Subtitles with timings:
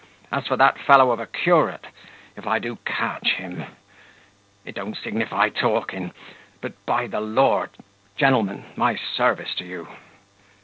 [0.31, 1.85] As for that fellow of a curate,
[2.35, 3.65] if I do catch him
[4.65, 6.11] It don't signify talking
[6.59, 7.69] But, by the Lord!
[8.17, 9.87] Gentlemen, my service to you."